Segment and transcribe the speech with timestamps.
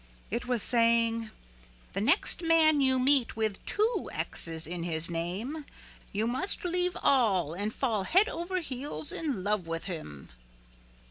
[0.31, 1.29] It was saying,
[1.93, 5.63] "The next man you meet with two X's in his name
[6.11, 10.29] you must leave all and fall head over heels in love with him."